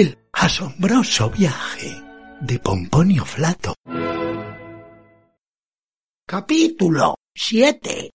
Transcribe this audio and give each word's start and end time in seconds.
El 0.00 0.16
asombroso 0.32 1.28
viaje 1.28 1.94
de 2.40 2.58
Pomponio 2.58 3.22
Flato. 3.26 3.74
Capítulo 6.26 7.16
7. 7.34 8.10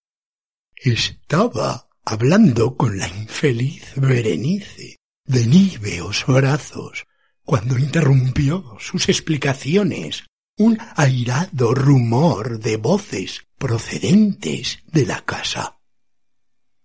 Estaba 0.77 1.88
hablando 2.03 2.76
con 2.76 2.98
la 2.98 3.07
infeliz 3.07 3.93
Berenice 3.98 4.98
de 5.26 5.45
níveos 5.45 6.26
brazos 6.26 7.05
cuando 7.43 7.77
interrumpió 7.77 8.77
sus 8.79 9.07
explicaciones 9.07 10.23
un 10.57 10.79
airado 10.95 11.76
rumor 11.76 12.57
de 12.57 12.77
voces 12.77 13.45
procedentes 13.59 14.79
de 14.88 15.05
la 15.05 15.21
casa. 15.23 15.77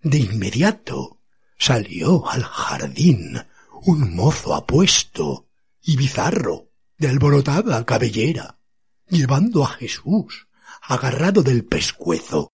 De 0.02 0.18
inmediato 0.18 1.22
salió 1.56 2.28
al 2.28 2.42
jardín 2.42 3.40
un 3.84 4.14
mozo 4.14 4.54
apuesto 4.54 5.48
y 5.82 5.96
bizarro, 5.96 6.70
de 6.98 7.08
alborotada 7.08 7.84
cabellera, 7.86 8.58
llevando 9.08 9.64
a 9.64 9.68
Jesús 9.68 10.48
agarrado 10.82 11.42
del 11.42 11.64
pescuezo. 11.64 12.52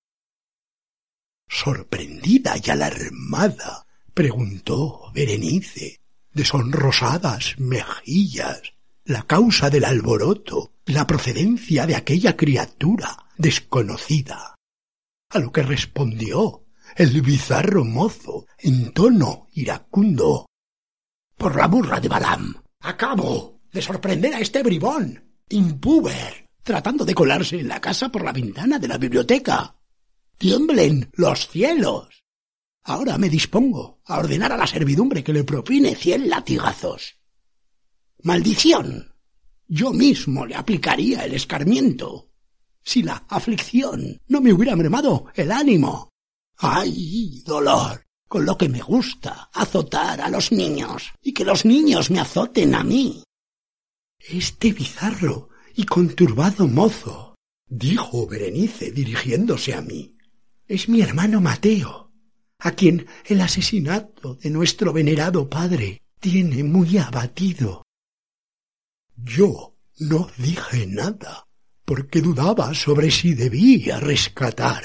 Sorprendida 1.48 2.54
y 2.62 2.70
alarmada, 2.70 3.86
preguntó 4.14 5.10
Berenice, 5.14 6.00
de 6.32 6.44
sonrosadas 6.44 7.58
mejillas, 7.58 8.74
la 9.04 9.22
causa 9.22 9.70
del 9.70 9.84
alboroto, 9.84 10.72
la 10.86 11.06
procedencia 11.06 11.86
de 11.86 11.96
aquella 11.96 12.36
criatura 12.36 13.26
desconocida. 13.36 14.54
A 15.30 15.38
lo 15.38 15.50
que 15.52 15.62
respondió 15.62 16.66
el 16.96 17.20
bizarro 17.22 17.84
mozo 17.84 18.46
en 18.58 18.92
tono 18.92 19.48
iracundo 19.52 20.46
por 21.36 21.56
la 21.56 21.66
burra 21.66 22.00
de 22.00 22.08
Balam. 22.08 22.54
Acabo 22.80 23.60
de 23.72 23.82
sorprender 23.82 24.34
a 24.34 24.40
este 24.40 24.62
bribón, 24.62 25.22
impuber, 25.48 26.48
tratando 26.62 27.04
de 27.04 27.14
colarse 27.14 27.60
en 27.60 27.68
la 27.68 27.80
casa 27.80 28.08
por 28.08 28.24
la 28.24 28.32
ventana 28.32 28.78
de 28.78 28.88
la 28.88 28.98
biblioteca. 28.98 29.76
Tiemblen 30.38 31.10
los 31.14 31.48
cielos. 31.48 32.24
Ahora 32.84 33.18
me 33.18 33.28
dispongo 33.28 34.00
a 34.04 34.18
ordenar 34.18 34.52
a 34.52 34.56
la 34.56 34.66
servidumbre 34.66 35.24
que 35.24 35.32
le 35.32 35.44
propine 35.44 35.94
cien 35.94 36.28
latigazos. 36.28 37.16
Maldición. 38.22 39.14
Yo 39.68 39.92
mismo 39.92 40.46
le 40.46 40.54
aplicaría 40.54 41.24
el 41.24 41.34
escarmiento 41.34 42.30
si 42.86 43.02
la 43.02 43.24
aflicción 43.28 44.22
no 44.28 44.40
me 44.40 44.52
hubiera 44.52 44.76
mermado 44.76 45.26
el 45.34 45.50
ánimo. 45.50 46.10
¡Ay, 46.58 47.42
dolor! 47.44 48.05
Con 48.28 48.44
lo 48.44 48.58
que 48.58 48.68
me 48.68 48.80
gusta, 48.80 49.50
azotar 49.52 50.20
a 50.20 50.28
los 50.28 50.52
niños, 50.52 51.12
y 51.22 51.32
que 51.32 51.44
los 51.44 51.64
niños 51.64 52.10
me 52.10 52.20
azoten 52.20 52.74
a 52.74 52.82
mí. 52.82 53.22
Este 54.18 54.72
bizarro 54.72 55.50
y 55.74 55.84
conturbado 55.84 56.66
mozo, 56.66 57.34
dijo 57.68 58.26
Berenice 58.26 58.90
dirigiéndose 58.90 59.74
a 59.74 59.80
mí, 59.80 60.16
es 60.66 60.88
mi 60.88 61.00
hermano 61.00 61.40
Mateo, 61.40 62.12
a 62.58 62.72
quien 62.72 63.06
el 63.24 63.40
asesinato 63.40 64.34
de 64.34 64.50
nuestro 64.50 64.92
venerado 64.92 65.48
padre 65.48 66.02
tiene 66.18 66.64
muy 66.64 66.98
abatido. 66.98 67.84
Yo 69.16 69.76
no 69.98 70.28
dije 70.36 70.86
nada, 70.86 71.46
porque 71.84 72.20
dudaba 72.20 72.74
sobre 72.74 73.10
si 73.10 73.34
debía 73.34 74.00
rescatar 74.00 74.82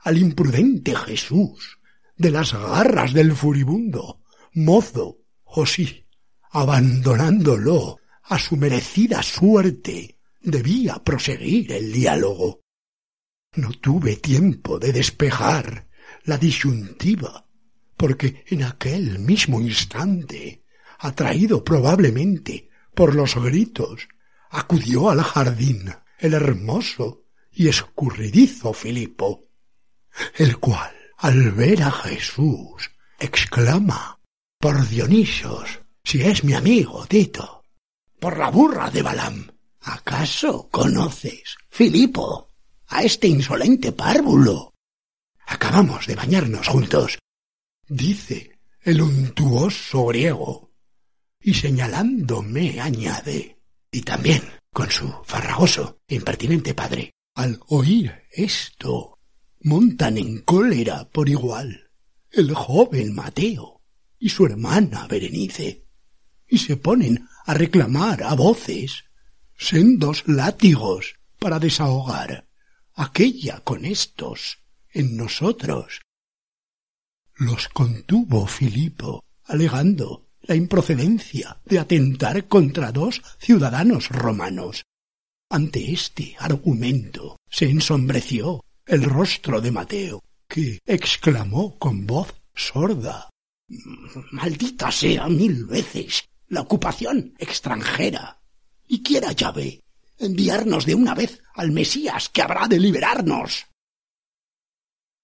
al 0.00 0.16
imprudente 0.16 0.94
Jesús 0.96 1.77
de 2.18 2.32
las 2.32 2.52
garras 2.52 3.12
del 3.14 3.32
furibundo, 3.32 4.20
mozo, 4.52 5.18
o 5.44 5.64
sí, 5.64 6.04
abandonándolo 6.50 7.98
a 8.24 8.38
su 8.38 8.56
merecida 8.56 9.22
suerte, 9.22 10.18
debía 10.40 10.96
proseguir 11.02 11.72
el 11.72 11.92
diálogo. 11.92 12.60
No 13.54 13.70
tuve 13.70 14.16
tiempo 14.16 14.78
de 14.78 14.92
despejar 14.92 15.88
la 16.24 16.36
disyuntiva, 16.36 17.46
porque 17.96 18.44
en 18.48 18.64
aquel 18.64 19.20
mismo 19.20 19.60
instante, 19.60 20.64
atraído 20.98 21.62
probablemente 21.64 22.68
por 22.94 23.14
los 23.14 23.36
gritos, 23.36 24.08
acudió 24.50 25.08
al 25.10 25.22
jardín 25.22 25.94
el 26.18 26.34
hermoso 26.34 27.24
y 27.52 27.68
escurridizo 27.68 28.72
Filipo, 28.72 29.44
el 30.36 30.58
cual 30.58 30.97
al 31.18 31.50
ver 31.50 31.82
a 31.82 31.90
Jesús, 31.90 32.90
exclama, 33.18 34.20
por 34.60 34.88
Dionisios, 34.88 35.80
si 36.04 36.22
es 36.22 36.44
mi 36.44 36.54
amigo 36.54 37.06
Tito, 37.06 37.64
por 38.20 38.38
la 38.38 38.50
burra 38.50 38.90
de 38.90 39.02
Balam. 39.02 39.50
¿Acaso 39.80 40.68
conoces, 40.68 41.56
Filipo, 41.70 42.52
a 42.88 43.02
este 43.02 43.26
insolente 43.26 43.92
párvulo? 43.92 44.74
Acabamos 45.46 46.06
de 46.06 46.14
bañarnos 46.14 46.68
juntos, 46.68 47.18
dice 47.88 48.58
el 48.82 49.00
untuoso 49.00 50.06
griego, 50.06 50.70
y 51.40 51.54
señalándome 51.54 52.80
añade, 52.80 53.58
y 53.90 54.02
también 54.02 54.42
con 54.72 54.90
su 54.90 55.12
farragoso, 55.24 55.98
impertinente 56.08 56.74
padre. 56.74 57.12
Al 57.34 57.60
oír 57.68 58.24
esto, 58.30 59.17
montan 59.60 60.18
en 60.18 60.38
cólera 60.40 61.08
por 61.08 61.28
igual 61.28 61.90
el 62.30 62.54
joven 62.54 63.14
Mateo 63.14 63.80
y 64.18 64.28
su 64.28 64.46
hermana 64.46 65.06
Berenice, 65.06 65.86
y 66.46 66.58
se 66.58 66.76
ponen 66.76 67.26
a 67.46 67.54
reclamar 67.54 68.22
a 68.22 68.34
voces 68.34 69.04
sendos 69.56 70.24
látigos 70.26 71.16
para 71.38 71.58
desahogar 71.58 72.48
aquella 72.94 73.60
con 73.60 73.84
estos 73.84 74.58
en 74.90 75.16
nosotros. 75.16 76.00
Los 77.36 77.68
contuvo 77.68 78.46
Filipo, 78.46 79.22
alegando 79.44 80.28
la 80.42 80.54
improcedencia 80.54 81.60
de 81.64 81.78
atentar 81.78 82.48
contra 82.48 82.90
dos 82.90 83.22
ciudadanos 83.38 84.08
romanos. 84.08 84.84
Ante 85.50 85.92
este 85.92 86.36
argumento 86.38 87.36
se 87.48 87.66
ensombreció 87.70 88.60
el 88.88 89.04
rostro 89.04 89.60
de 89.60 89.70
Mateo, 89.70 90.22
que 90.48 90.80
exclamó 90.86 91.78
con 91.78 92.06
voz 92.06 92.34
sorda 92.54 93.28
Maldita 94.32 94.90
sea 94.90 95.28
mil 95.28 95.66
veces 95.66 96.24
la 96.48 96.62
ocupación 96.62 97.34
extranjera. 97.38 98.40
Y 98.86 99.02
quiera 99.02 99.32
llave 99.32 99.82
enviarnos 100.18 100.86
de 100.86 100.94
una 100.94 101.14
vez 101.14 101.42
al 101.54 101.70
Mesías 101.70 102.30
que 102.30 102.40
habrá 102.40 102.66
de 102.66 102.80
liberarnos. 102.80 103.66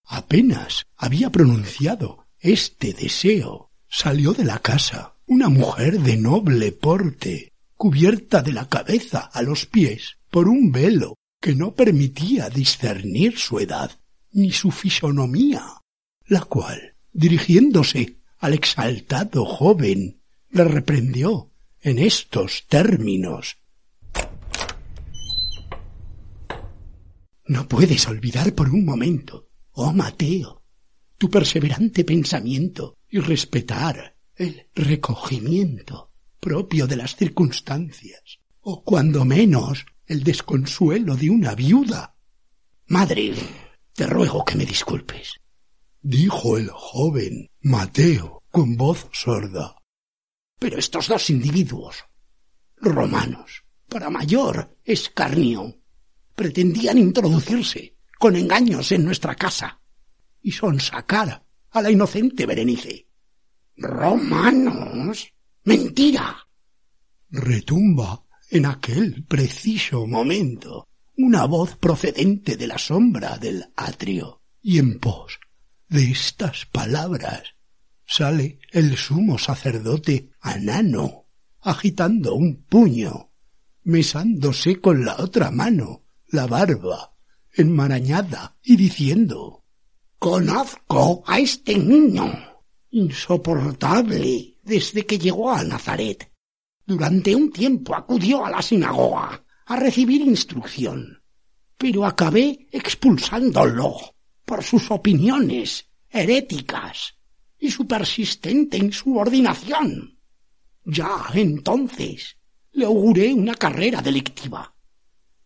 Apenas 0.05 0.85
había 0.97 1.31
pronunciado 1.31 2.27
este 2.39 2.93
deseo, 2.93 3.71
salió 3.89 4.35
de 4.35 4.45
la 4.45 4.59
casa 4.59 5.15
una 5.27 5.49
mujer 5.49 6.01
de 6.01 6.19
noble 6.19 6.73
porte, 6.73 7.53
cubierta 7.75 8.43
de 8.43 8.53
la 8.53 8.69
cabeza 8.69 9.21
a 9.21 9.41
los 9.41 9.65
pies 9.65 10.19
por 10.31 10.49
un 10.49 10.71
velo 10.71 11.15
que 11.45 11.55
no 11.55 11.75
permitía 11.75 12.49
discernir 12.49 13.37
su 13.37 13.59
edad 13.59 13.91
ni 14.33 14.51
su 14.51 14.71
fisonomía, 14.71 15.63
la 16.27 16.41
cual, 16.41 16.95
dirigiéndose 17.13 18.17
al 18.39 18.55
exaltado 18.55 19.45
joven, 19.45 20.23
le 20.49 20.65
reprendió 20.65 21.51
en 21.83 21.99
estos 21.99 22.65
términos. 22.67 23.59
No 27.47 27.69
puedes 27.69 28.09
olvidar 28.09 28.55
por 28.55 28.71
un 28.71 28.87
momento, 28.87 29.51
oh 29.73 29.93
Mateo, 29.93 30.63
tu 31.19 31.29
perseverante 31.29 32.05
pensamiento 32.05 32.97
y 33.11 33.19
respetar 33.19 34.17
el 34.35 34.67
recogimiento 34.75 36.11
propio 36.41 36.87
de 36.87 36.97
las 36.97 37.17
circunstancias, 37.17 38.41
o 38.63 38.83
cuando 38.83 39.27
menos 39.27 39.85
el 40.07 40.23
desconsuelo 40.23 41.17
de 41.17 41.31
una 41.31 41.55
viuda. 41.55 42.17
Madre, 42.87 43.35
te 43.95 44.07
ruego 44.07 44.45
que 44.45 44.57
me 44.57 44.67
disculpes, 44.67 45.41
dijo 46.01 46.59
el 46.59 46.71
joven 46.71 47.51
Mateo 47.61 48.43
con 48.51 48.77
voz 48.77 49.09
sorda. 49.13 49.77
Pero 50.59 50.79
estos 50.79 51.09
dos 51.09 51.31
individuos, 51.31 52.05
romanos, 52.77 53.65
para 53.89 54.11
mayor 54.11 54.79
escarnio, 54.85 55.81
pretendían 56.35 56.99
introducirse 56.99 57.97
con 58.19 58.37
engaños 58.37 58.93
en 58.93 59.05
nuestra 59.05 59.35
casa 59.35 59.81
y 60.43 60.53
sonsacar 60.53 61.45
a 61.71 61.83
la 61.83 61.91
inocente 61.91 62.47
Berenice. 62.47 63.09
¿Romanos? 63.77 65.33
¡Mentira! 65.65 66.47
Retumba 67.31 68.24
en 68.55 68.67
aquel 68.67 69.25
preciso 69.25 70.07
momento 70.07 70.87
una 71.17 71.45
voz 71.45 71.77
procedente 71.77 72.57
de 72.57 72.69
la 72.69 72.79
sombra 72.79 73.37
del 73.37 73.65
atrio, 73.75 74.43
y 74.63 74.79
en 74.79 75.01
pos 75.01 75.41
de 75.89 76.13
estas 76.13 76.65
palabras 76.67 77.43
sale 78.07 78.61
el 78.71 78.97
sumo 78.97 79.39
sacerdote 79.39 80.31
Anano, 80.41 81.27
agitando 81.63 82.37
un 82.37 82.63
puño, 82.63 83.33
mesándose 83.83 84.81
con 84.81 85.05
la 85.05 85.17
otra 85.17 85.51
mano 85.51 86.05
la 86.29 86.47
barba 86.47 87.17
enmarañada 87.53 88.57
y 88.63 88.77
diciendo 88.77 89.65
Conozco 90.21 91.25
a 91.27 91.41
este 91.41 91.77
niño, 91.77 92.33
insoportable 92.91 94.59
desde 94.63 95.05
que 95.05 95.19
llegó 95.19 95.51
a 95.51 95.65
Nazaret. 95.65 96.31
Durante 96.87 97.35
un 97.35 97.51
tiempo 97.51 97.95
acudió 97.95 98.45
a 98.45 98.51
la 98.51 98.61
sinagoga 98.61 99.43
a 99.67 99.77
recibir 99.77 100.21
instrucción, 100.21 101.23
pero 101.79 102.05
acabé 102.05 102.69
expulsándolo 102.71 103.97
por 104.45 104.63
sus 104.63 104.91
opiniones 104.91 105.87
heréticas 106.11 107.17
y 107.59 107.71
su 107.71 107.87
persistente 107.87 108.77
insubordinación. 108.77 110.19
Ya 110.85 111.25
entonces 111.33 112.37
le 112.73 112.85
auguré 112.85 113.33
una 113.33 113.55
carrera 113.55 114.03
delictiva 114.03 114.75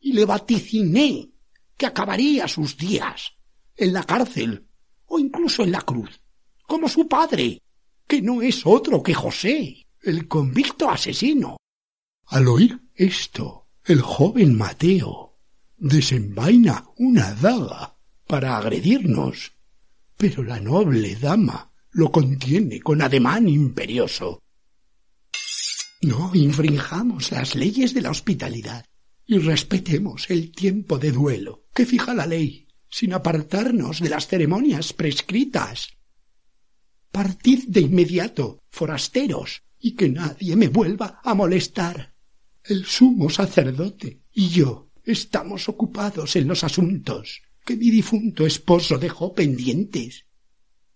y 0.01 0.13
le 0.13 0.25
vaticiné 0.25 1.31
que 1.77 1.87
acabaría 1.87 2.49
sus 2.49 2.77
días 2.77 3.33
en 3.77 3.93
la 3.93 4.03
cárcel 4.03 4.67
o 5.07 5.19
incluso 5.21 5.63
en 5.63 5.71
la 5.71 5.83
cruz, 5.83 6.21
como 6.67 6.89
su 6.89 7.07
padre, 7.07 7.63
que 8.07 8.21
no 8.21 8.43
es 8.43 8.63
otro 8.67 9.03
que 9.03 9.15
José, 9.15 9.87
el 10.03 10.29
convicto 10.29 10.91
asesino. 10.91 11.57
Al 12.27 12.49
oír 12.49 12.81
esto, 12.95 13.69
el 13.85 14.01
joven 14.01 14.57
Mateo 14.57 15.39
desenvaina 15.77 16.85
una 16.97 17.33
daga 17.35 17.97
para 18.27 18.59
agredirnos, 18.59 19.53
pero 20.17 20.43
la 20.43 20.61
noble 20.61 21.17
dama 21.17 21.73
lo 21.93 22.13
contiene 22.13 22.81
con 22.81 23.01
ademán 23.01 23.49
imperioso. 23.49 24.43
No 26.03 26.31
infringamos 26.35 27.33
las 27.33 27.55
leyes 27.55 27.95
de 27.95 28.03
la 28.03 28.11
hospitalidad 28.11 28.85
y 29.27 29.39
respetemos 29.39 30.31
el 30.31 30.53
tiempo 30.53 30.99
de 30.99 31.13
duelo 31.13 31.67
que 31.75 31.87
fija 31.87 32.15
la 32.15 32.27
ley, 32.27 32.69
sin 32.89 33.13
apartarnos 33.15 34.01
de 34.01 34.09
las 34.09 34.27
ceremonias 34.27 34.93
prescritas. 34.93 35.89
Partid 37.11 37.65
de 37.69 37.81
inmediato, 37.81 38.59
forasteros, 38.71 39.63
y 39.81 39.93
que 39.93 40.09
nadie 40.09 40.57
me 40.57 40.69
vuelva 40.69 41.21
a 41.23 41.35
molestar. 41.35 42.15
El 42.65 42.85
sumo 42.85 43.31
sacerdote 43.31 44.21
y 44.33 44.49
yo 44.49 44.91
estamos 45.05 45.69
ocupados 45.69 46.37
en 46.37 46.49
los 46.49 46.65
asuntos 46.65 47.43
que 47.65 47.77
mi 47.77 47.91
difunto 47.91 48.47
esposo 48.47 48.97
dejó 48.99 49.35
pendientes. 49.35 50.25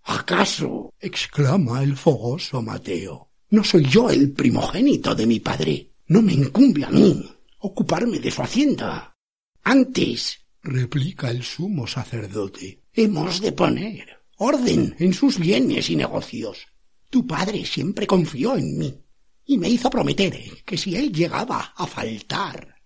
¿Acaso? 0.05 0.94
exclama 0.99 1.82
el 1.82 1.96
fogoso 1.96 2.62
Mateo. 2.62 3.31
No 3.50 3.62
soy 3.62 3.84
yo 3.84 4.08
el 4.08 4.32
primogénito 4.32 5.14
de 5.14 5.26
mi 5.26 5.38
padre. 5.38 5.90
No 6.06 6.23
me 6.23 6.32
incumbe 6.32 6.85
a 6.85 6.90
mí 6.90 7.31
ocuparme 7.58 8.19
de 8.19 8.31
su 8.31 8.43
hacienda. 8.43 9.14
Antes, 9.62 10.40
replica 10.62 11.31
el 11.31 11.43
sumo 11.43 11.87
sacerdote, 11.87 12.82
hemos 12.94 13.40
de 13.40 13.52
poner 13.52 14.23
orden 14.38 14.96
en 14.99 15.12
sus 15.12 15.38
bienes 15.38 15.90
y 15.90 15.96
negocios. 15.96 16.67
Tu 17.12 17.26
padre 17.26 17.67
siempre 17.67 18.06
confió 18.06 18.56
en 18.56 18.79
mí 18.79 19.05
y 19.44 19.59
me 19.59 19.69
hizo 19.69 19.91
prometer 19.91 20.64
que 20.64 20.79
si 20.79 20.97
él 20.97 21.12
llegaba 21.12 21.75
a 21.76 21.87
faltar, 21.87 22.76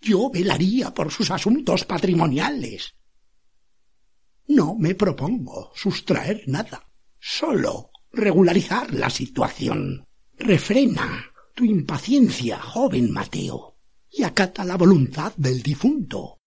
yo 0.00 0.30
velaría 0.30 0.94
por 0.94 1.12
sus 1.12 1.30
asuntos 1.30 1.84
patrimoniales. 1.84 2.94
No 4.46 4.74
me 4.74 4.94
propongo 4.94 5.70
sustraer 5.74 6.44
nada, 6.46 6.82
solo 7.20 7.90
regularizar 8.10 8.94
la 8.94 9.10
situación. 9.10 10.06
Refrena 10.38 11.30
tu 11.54 11.66
impaciencia, 11.66 12.58
joven 12.58 13.12
Mateo, 13.12 13.76
y 14.10 14.22
acata 14.22 14.64
la 14.64 14.78
voluntad 14.78 15.34
del 15.36 15.62
difunto. 15.62 16.38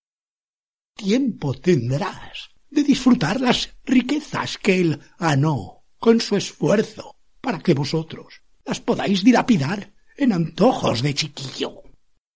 Tiempo 0.96 1.54
tendrás 1.54 2.50
de 2.72 2.82
disfrutar 2.82 3.40
las 3.40 3.76
riquezas 3.86 4.58
que 4.58 4.82
él 4.82 5.00
ganó 5.20 5.84
con 6.00 6.20
su 6.20 6.36
esfuerzo 6.36 7.17
para 7.48 7.60
que 7.60 7.74
vosotros 7.74 8.42
las 8.66 8.82
podáis 8.82 9.24
dilapidar 9.24 9.94
en 10.18 10.34
antojos 10.34 11.02
de 11.02 11.14
chiquillo. 11.14 11.82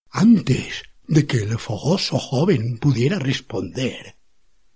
Antes 0.09 0.83
de 1.05 1.27
que 1.27 1.39
el 1.39 1.59
fogoso 1.59 2.17
joven 2.17 2.77
pudiera 2.77 3.19
responder, 3.19 4.15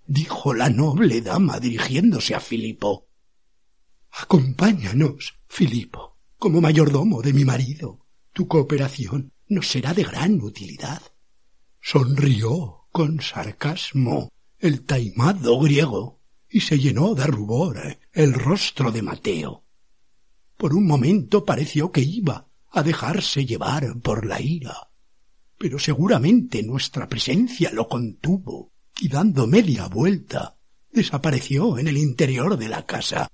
dijo 0.06 0.52
la 0.52 0.68
noble 0.68 1.22
dama 1.22 1.58
dirigiéndose 1.58 2.34
a 2.34 2.40
Filipo. 2.40 3.08
Acompáñanos, 4.10 5.40
Filipo, 5.48 6.18
como 6.36 6.60
mayordomo 6.60 7.22
de 7.22 7.32
mi 7.32 7.46
marido. 7.46 8.06
Tu 8.34 8.46
cooperación 8.46 9.32
nos 9.48 9.68
será 9.68 9.94
de 9.94 10.04
gran 10.04 10.42
utilidad. 10.42 11.00
Sonrió 11.80 12.88
con 12.92 13.22
sarcasmo 13.22 14.28
el 14.58 14.84
taimado 14.84 15.58
griego 15.60 16.20
y 16.50 16.60
se 16.60 16.78
llenó 16.78 17.14
de 17.14 17.26
rubor 17.26 17.98
el 18.12 18.34
rostro 18.34 18.92
de 18.92 19.00
Mateo. 19.00 19.65
Por 20.56 20.74
un 20.74 20.86
momento 20.86 21.44
pareció 21.44 21.92
que 21.92 22.00
iba 22.00 22.48
a 22.70 22.82
dejarse 22.82 23.44
llevar 23.44 24.00
por 24.00 24.26
la 24.26 24.40
ira, 24.40 24.90
pero 25.58 25.78
seguramente 25.78 26.62
nuestra 26.62 27.08
presencia 27.08 27.70
lo 27.72 27.88
contuvo 27.88 28.72
y 29.00 29.08
dando 29.08 29.46
media 29.46 29.86
vuelta 29.88 30.56
desapareció 30.90 31.78
en 31.78 31.88
el 31.88 31.98
interior 31.98 32.56
de 32.56 32.68
la 32.68 32.86
casa. 32.86 33.28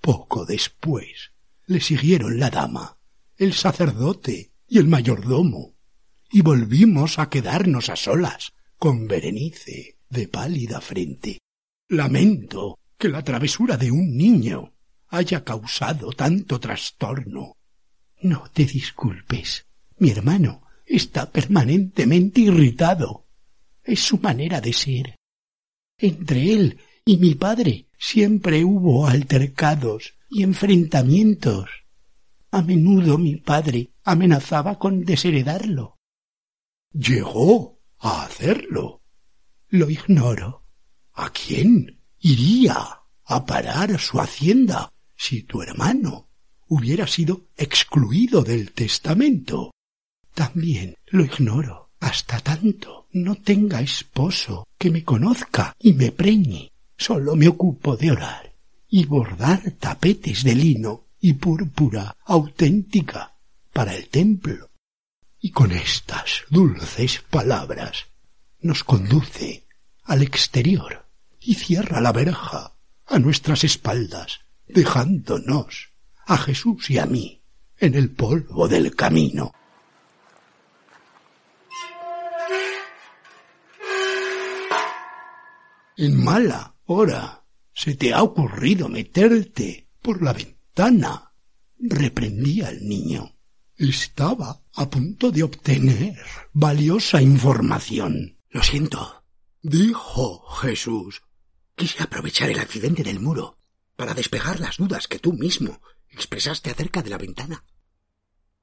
Poco 0.00 0.44
después 0.44 1.32
le 1.66 1.80
siguieron 1.80 2.38
la 2.38 2.50
dama, 2.50 2.98
el 3.36 3.54
sacerdote 3.54 4.52
y 4.68 4.78
el 4.78 4.86
mayordomo, 4.86 5.74
y 6.30 6.42
volvimos 6.42 7.18
a 7.18 7.28
quedarnos 7.28 7.88
a 7.88 7.96
solas 7.96 8.52
con 8.78 9.08
Berenice 9.08 9.98
de 10.08 10.28
pálida 10.28 10.80
frente. 10.80 11.38
Lamento 11.88 12.78
que 12.98 13.08
la 13.08 13.22
travesura 13.22 13.76
de 13.76 13.90
un 13.90 14.16
niño 14.16 14.75
haya 15.08 15.44
causado 15.44 16.10
tanto 16.12 16.58
trastorno. 16.60 17.56
No 18.20 18.44
te 18.52 18.64
disculpes. 18.64 19.66
Mi 19.98 20.10
hermano 20.10 20.62
está 20.84 21.30
permanentemente 21.30 22.40
irritado. 22.40 23.26
Es 23.82 24.00
su 24.00 24.18
manera 24.18 24.60
de 24.60 24.72
ser. 24.72 25.16
Entre 25.98 26.52
él 26.52 26.78
y 27.04 27.18
mi 27.18 27.34
padre 27.34 27.88
siempre 27.98 28.64
hubo 28.64 29.06
altercados 29.06 30.14
y 30.28 30.42
enfrentamientos. 30.42 31.70
A 32.50 32.62
menudo 32.62 33.18
mi 33.18 33.36
padre 33.36 33.92
amenazaba 34.04 34.78
con 34.78 35.04
desheredarlo. 35.04 35.96
Llegó 36.92 37.80
a 37.98 38.24
hacerlo. 38.24 39.02
Lo 39.68 39.90
ignoro. 39.90 40.64
¿A 41.12 41.30
quién 41.30 42.02
iría 42.18 43.00
a 43.24 43.46
parar 43.46 43.98
su 43.98 44.20
hacienda 44.20 44.92
si 45.16 45.42
tu 45.42 45.62
hermano 45.62 46.28
hubiera 46.68 47.06
sido 47.06 47.46
excluido 47.56 48.42
del 48.42 48.72
testamento? 48.72 49.70
También 50.34 50.94
lo 51.06 51.24
ignoro 51.24 51.90
hasta 52.00 52.40
tanto 52.40 53.08
no 53.12 53.36
tenga 53.36 53.80
esposo 53.80 54.66
que 54.78 54.90
me 54.90 55.02
conozca 55.02 55.74
y 55.78 55.94
me 55.94 56.12
preñe. 56.12 56.70
Solo 56.96 57.36
me 57.36 57.48
ocupo 57.48 57.96
de 57.96 58.12
orar 58.12 58.52
y 58.88 59.04
bordar 59.06 59.72
tapetes 59.78 60.44
de 60.44 60.54
lino 60.54 61.06
y 61.20 61.34
púrpura 61.34 62.14
auténtica 62.24 63.36
para 63.72 63.94
el 63.94 64.08
templo. 64.08 64.70
Y 65.40 65.50
con 65.50 65.72
estas 65.72 66.44
dulces 66.50 67.22
palabras 67.30 68.06
nos 68.60 68.84
conduce 68.84 69.66
al 70.04 70.22
exterior 70.22 71.06
y 71.40 71.54
cierra 71.54 72.00
la 72.00 72.12
verja 72.12 72.72
a 73.06 73.18
nuestras 73.18 73.64
espaldas, 73.64 74.40
dejándonos 74.66 75.92
a 76.26 76.36
Jesús 76.38 76.90
y 76.90 76.98
a 76.98 77.06
mí 77.06 77.42
en 77.78 77.94
el 77.94 78.10
polvo 78.10 78.68
del 78.68 78.94
camino. 78.94 79.52
En 85.96 86.22
mala 86.22 86.74
hora 86.84 87.44
se 87.72 87.94
te 87.94 88.12
ha 88.12 88.22
ocurrido 88.22 88.88
meterte 88.88 89.88
por 90.02 90.22
la 90.22 90.32
ventana, 90.32 91.32
reprendía 91.78 92.68
el 92.68 92.86
niño. 92.86 93.34
Estaba 93.76 94.62
a 94.74 94.90
punto 94.90 95.30
de 95.30 95.42
obtener 95.42 96.16
valiosa 96.52 97.20
información. 97.20 98.38
Lo 98.50 98.62
siento, 98.62 99.24
dijo 99.62 100.46
Jesús. 100.60 101.22
Quise 101.74 102.02
aprovechar 102.02 102.50
el 102.50 102.58
accidente 102.58 103.02
del 103.02 103.20
muro 103.20 103.58
para 103.96 104.14
despejar 104.14 104.60
las 104.60 104.76
dudas 104.76 105.08
que 105.08 105.18
tú 105.18 105.32
mismo 105.32 105.80
expresaste 106.10 106.70
acerca 106.70 107.02
de 107.02 107.10
la 107.10 107.18
ventana. 107.18 107.64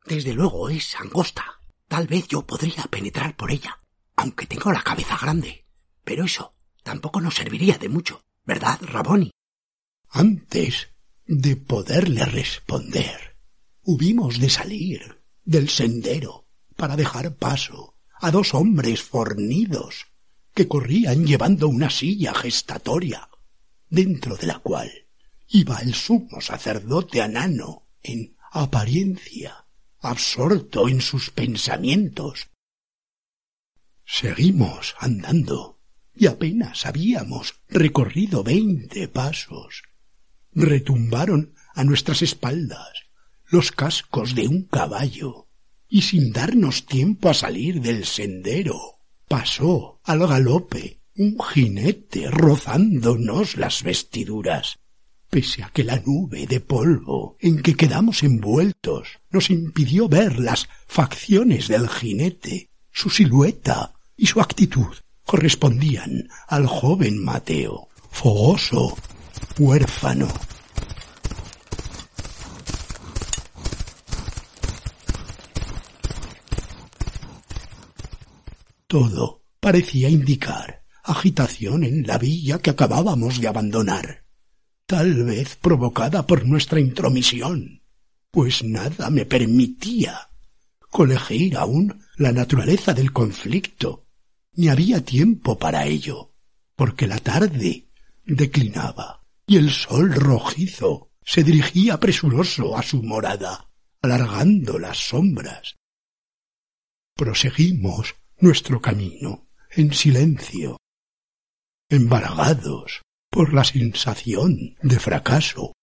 Desde 0.05 0.33
luego 0.33 0.69
es 0.69 0.95
angosta. 0.95 1.59
Tal 1.87 2.07
vez 2.07 2.27
yo 2.27 2.45
podría 2.45 2.83
penetrar 2.83 3.35
por 3.35 3.51
ella, 3.51 3.77
aunque 4.15 4.47
tengo 4.47 4.71
la 4.71 4.83
cabeza 4.83 5.17
grande. 5.21 5.65
Pero 6.03 6.25
eso 6.25 6.55
tampoco 6.83 7.21
nos 7.21 7.35
serviría 7.35 7.77
de 7.77 7.89
mucho, 7.89 8.23
¿verdad, 8.45 8.79
Raboni? 8.81 9.31
Antes 10.09 10.89
de 11.25 11.55
poderle 11.55 12.25
responder, 12.25 13.37
hubimos 13.81 14.39
de 14.39 14.49
salir 14.49 15.23
del 15.43 15.69
sendero 15.69 16.47
para 16.75 16.95
dejar 16.95 17.35
paso 17.35 17.95
a 18.19 18.31
dos 18.31 18.53
hombres 18.53 19.01
fornidos 19.01 20.07
que 20.53 20.67
corrían 20.67 21.25
llevando 21.25 21.67
una 21.67 21.89
silla 21.89 22.33
gestatoria, 22.33 23.29
dentro 23.89 24.35
de 24.35 24.47
la 24.47 24.59
cual 24.59 25.02
iba 25.53 25.77
el 25.81 25.93
sumo 25.93 26.41
sacerdote 26.41 27.21
Anano 27.21 27.83
en 28.01 28.35
apariencia, 28.51 29.67
absorto 29.99 30.89
en 30.89 30.99
sus 30.99 31.29
pensamientos. 31.29 32.49
Seguimos 34.03 34.95
andando 34.99 35.79
y 36.15 36.25
apenas 36.25 36.87
habíamos 36.87 37.61
recorrido 37.69 38.43
veinte 38.43 39.07
pasos. 39.07 39.83
Retumbaron 40.53 41.53
a 41.75 41.83
nuestras 41.83 42.23
espaldas 42.23 43.05
los 43.45 43.71
cascos 43.71 44.33
de 44.33 44.47
un 44.47 44.63
caballo 44.63 45.47
y 45.87 46.01
sin 46.01 46.33
darnos 46.33 46.87
tiempo 46.87 47.29
a 47.29 47.35
salir 47.35 47.79
del 47.79 48.05
sendero 48.05 48.97
pasó 49.27 50.01
al 50.03 50.27
galope 50.27 51.01
un 51.15 51.37
jinete 51.39 52.31
rozándonos 52.31 53.55
las 53.55 53.83
vestiduras 53.83 54.79
pese 55.33 55.63
a 55.63 55.69
que 55.69 55.83
la 55.83 55.99
nube 56.05 56.45
de 56.45 56.59
polvo 56.59 57.37
en 57.39 57.63
que 57.63 57.73
quedamos 57.73 58.21
envueltos 58.21 59.17
nos 59.31 59.49
impidió 59.49 60.07
ver 60.07 60.37
las 60.37 60.69
facciones 60.85 61.67
del 61.69 61.89
jinete, 61.89 62.69
su 62.91 63.09
silueta 63.09 63.95
y 64.15 64.27
su 64.27 64.39
actitud 64.41 64.95
correspondían 65.25 66.29
al 66.47 66.67
joven 66.67 67.17
Mateo, 67.17 67.87
fogoso, 68.11 68.95
huérfano. 69.57 70.27
Todo 78.85 79.41
parecía 79.59 80.09
indicar 80.09 80.83
agitación 81.03 81.83
en 81.83 82.05
la 82.05 82.19
villa 82.19 82.59
que 82.59 82.69
acabábamos 82.69 83.41
de 83.41 83.47
abandonar 83.47 84.22
tal 84.85 85.23
vez 85.23 85.55
provocada 85.55 86.25
por 86.25 86.45
nuestra 86.45 86.79
intromisión, 86.79 87.81
pues 88.31 88.63
nada 88.63 89.09
me 89.09 89.25
permitía 89.25 90.29
colegir 90.89 91.57
aún 91.57 92.03
la 92.17 92.31
naturaleza 92.31 92.93
del 92.93 93.11
conflicto, 93.11 94.05
ni 94.53 94.67
había 94.69 95.03
tiempo 95.03 95.57
para 95.57 95.85
ello, 95.85 96.33
porque 96.75 97.07
la 97.07 97.17
tarde 97.19 97.87
declinaba 98.25 99.23
y 99.47 99.57
el 99.57 99.71
sol 99.71 100.13
rojizo 100.13 101.11
se 101.23 101.43
dirigía 101.43 101.99
presuroso 101.99 102.77
a 102.77 102.83
su 102.83 103.01
morada, 103.01 103.69
alargando 104.01 104.77
las 104.77 104.97
sombras. 104.97 105.75
Proseguimos 107.15 108.15
nuestro 108.39 108.81
camino 108.81 109.47
en 109.71 109.93
silencio, 109.93 110.77
embargados 111.89 113.01
por 113.33 113.51
la 113.51 113.63
sensación 113.63 114.77
de 114.83 114.99
fracaso. 114.99 115.73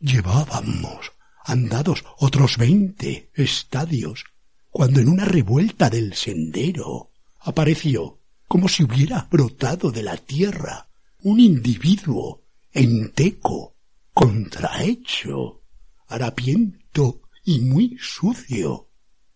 Llevábamos 0.00 1.12
andados 1.44 2.04
otros 2.18 2.58
veinte 2.58 3.30
estadios 3.34 4.24
cuando 4.70 5.00
en 5.00 5.08
una 5.08 5.24
revuelta 5.24 5.88
del 5.88 6.14
sendero 6.14 7.12
apareció, 7.38 8.18
como 8.48 8.68
si 8.68 8.82
hubiera 8.82 9.28
brotado 9.30 9.92
de 9.92 10.02
la 10.02 10.16
tierra, 10.16 10.88
un 11.22 11.38
individuo 11.38 12.42
enteco, 12.72 13.76
contrahecho, 14.12 15.62
harapiento 16.08 17.22
y 17.44 17.60
muy 17.60 17.96
sucio, 18.00 18.90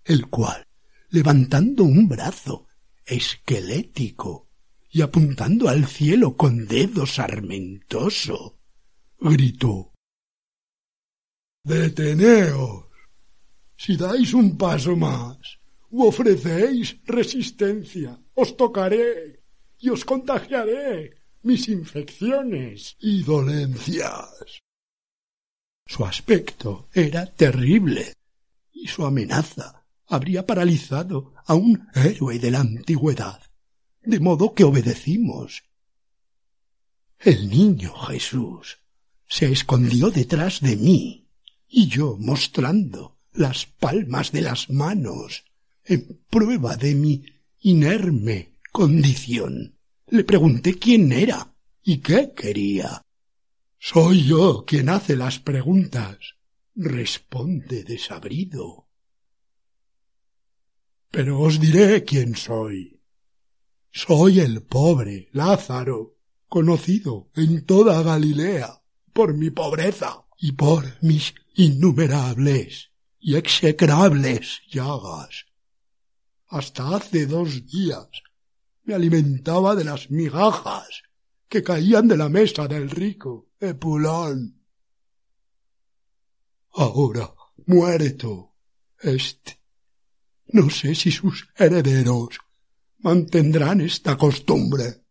el 0.05 0.27
cual, 0.27 0.67
levantando 1.11 1.85
un 1.85 2.09
brazo 2.09 2.67
esquelético, 3.07 4.48
y 4.91 5.03
apuntando 5.03 5.69
al 5.69 5.87
cielo 5.87 6.37
con 6.37 6.67
dedo 6.67 7.07
sarmentoso, 7.07 8.59
gritó 9.21 9.93
Deteneos. 11.65 12.87
Si 13.77 13.97
dais 13.97 14.33
un 14.33 14.57
paso 14.57 14.97
más 14.97 15.59
u 15.91 16.07
ofrecéis 16.07 16.97
resistencia, 17.05 18.19
os 18.35 18.57
tocaré 18.57 19.43
y 19.79 19.91
os 19.91 20.05
contagiaré 20.05 21.19
mis 21.43 21.69
infecciones 21.69 22.97
y 23.01 23.23
dolencias. 23.23 24.61
Su 25.87 26.05
aspecto 26.05 26.89
era 26.93 27.27
terrible 27.27 28.15
y 28.73 28.89
su 28.89 29.05
amenaza 29.05 29.85
habría 30.07 30.47
paralizado 30.47 31.35
a 31.47 31.55
un 31.55 31.89
héroe 31.95 32.39
de 32.39 32.51
la 32.51 32.61
antigüedad 32.61 33.41
de 34.09 34.21
modo 34.21 34.55
que 34.55 34.65
obedecimos. 34.65 35.65
El 37.19 37.51
niño 37.51 37.93
Jesús 37.95 38.79
se 39.29 39.53
escondió 39.53 40.11
detrás 40.11 40.61
de 40.61 40.77
mí, 40.77 41.29
y 41.69 41.89
yo 41.89 42.17
mostrando 42.19 43.19
las 43.35 43.67
palmas 43.67 44.33
de 44.33 44.41
las 44.41 44.71
manos 44.71 45.45
en 45.85 46.21
prueba 46.31 46.77
de 46.77 46.95
mi 46.95 47.25
inerme 47.61 48.55
condición, 48.73 49.77
le 50.07 50.25
pregunté 50.25 50.79
quién 50.79 51.13
era 51.13 51.55
y 51.83 51.99
qué 51.99 52.33
quería. 52.35 53.03
Soy 53.79 54.25
yo 54.25 54.65
quien 54.67 54.89
hace 54.89 55.17
las 55.17 55.39
preguntas, 55.39 56.17
responde 56.75 57.85
desabrido. 57.85 58.89
Pero 61.11 61.41
os 61.41 61.61
diré 61.61 62.05
quién 62.05 62.37
soy. 62.37 62.98
Soy 64.07 64.39
el 64.39 64.63
pobre 64.63 65.29
Lázaro, 65.33 66.15
conocido 66.47 67.31
en 67.35 67.67
toda 67.67 68.01
Galilea 68.05 68.81
por 69.13 69.35
mi 69.35 69.51
pobreza 69.51 70.25
y 70.37 70.53
por 70.53 70.85
mis 71.03 71.35
innumerables 71.57 72.93
y 73.19 73.35
execrables 73.35 74.61
llagas. 74.71 75.47
Hasta 76.47 76.95
hace 76.95 77.27
dos 77.27 77.67
días 77.67 78.07
me 78.85 78.95
alimentaba 78.95 79.75
de 79.75 79.83
las 79.83 80.13
migajas 80.13 81.03
que 81.49 81.65
caían 81.65 82.07
de 82.07 82.19
la 82.19 82.29
mesa 82.29 82.69
del 82.69 82.91
rico 82.91 83.49
Epulón. 83.59 84.63
Ahora, 86.71 87.35
muerto, 87.67 88.55
este, 89.01 89.61
no 90.47 90.71
sé 90.71 90.95
si 90.95 91.11
sus 91.11 91.49
herederos 91.57 92.39
mantendrán 92.99 93.81
esta 93.81 94.17
costumbre. 94.17 95.03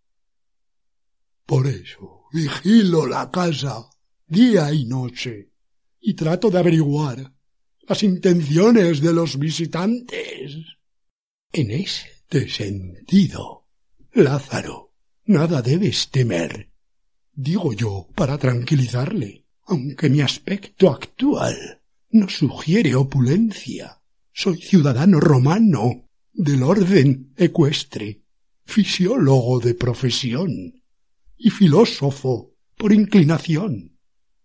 Por 1.45 1.67
eso 1.67 2.25
vigilo 2.31 3.05
la 3.05 3.31
casa 3.31 3.89
día 4.27 4.73
y 4.73 4.85
noche 4.85 5.51
y 5.99 6.13
trato 6.13 6.49
de 6.49 6.59
averiguar 6.59 7.33
las 7.87 8.03
intenciones 8.03 9.01
de 9.01 9.13
los 9.13 9.39
visitantes. 9.39 10.57
En 11.53 11.71
este 11.71 12.49
sentido, 12.49 13.67
Lázaro, 14.11 14.93
nada 15.25 15.61
debes 15.61 16.09
temer. 16.09 16.69
Digo 17.33 17.71
yo 17.73 18.07
para 18.15 18.37
tranquilizarle, 18.37 19.45
aunque 19.65 20.09
mi 20.09 20.21
aspecto 20.21 20.89
actual 20.89 21.81
no 22.09 22.27
sugiere 22.27 22.95
opulencia. 22.95 24.01
Soy 24.33 24.61
ciudadano 24.61 25.19
romano 25.19 26.06
del 26.37 26.61
orden 26.61 27.33
ecuestre, 27.35 28.21
fisiólogo 28.63 29.59
de 29.59 29.73
profesión 29.73 30.83
y 31.35 31.49
filósofo 31.49 32.53
por 32.77 32.93
inclinación, 32.93 33.97